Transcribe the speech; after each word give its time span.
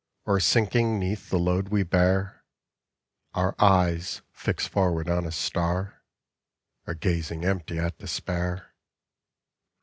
Or 0.25 0.39
sinking 0.39 0.97
'neath 0.97 1.29
the 1.29 1.37
load 1.37 1.69
we 1.69 1.83
bear? 1.83 2.43
Our 3.35 3.53
eyes 3.59 4.23
fixed 4.31 4.69
forward 4.69 5.07
on 5.07 5.25
a 5.27 5.31
star? 5.31 6.01
Or 6.87 6.95
gazing 6.95 7.45
empty 7.45 7.77
at 7.77 7.99
despair? 7.99 8.73